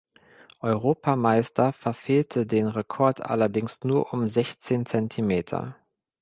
Europameister 0.61 1.73
verfehlte 1.73 2.47
den 2.47 2.65
Rekord 2.65 3.21
allerdings 3.23 3.83
nur 3.83 4.11
um 4.11 4.27
sechzehn 4.27 4.87
Zentimeter. 4.87 5.75